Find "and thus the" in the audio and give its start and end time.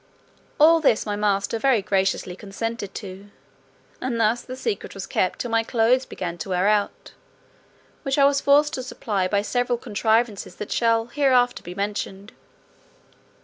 4.01-4.55